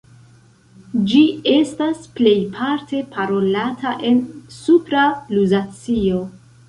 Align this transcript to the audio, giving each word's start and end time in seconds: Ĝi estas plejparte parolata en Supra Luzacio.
Ĝi 1.09 1.19
estas 1.57 2.07
plejparte 2.19 3.03
parolata 3.17 3.93
en 4.13 4.19
Supra 4.59 5.05
Luzacio. 5.37 6.25